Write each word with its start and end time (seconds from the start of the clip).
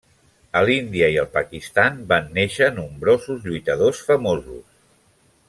A 0.59 0.61
l'Índia 0.69 1.09
i 1.15 1.19
el 1.23 1.27
Pakistan 1.35 1.99
van 2.13 2.33
néixer 2.39 2.71
nombrosos 2.79 3.47
lluitadors 3.51 4.03
famosos. 4.09 4.61